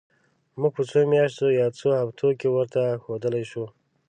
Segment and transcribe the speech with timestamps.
[0.59, 3.65] موږ په څو میاشتو یا څو هفتو کې ورته ښودلای شو.